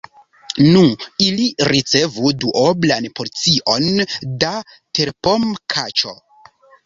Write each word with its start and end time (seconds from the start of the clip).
Nu, 0.75 0.79
ili 1.25 1.43
ricevu 1.71 2.31
duoblan 2.45 3.05
porcion 3.19 3.91
da 4.45 4.53
terpomkaĉo. 5.01 6.17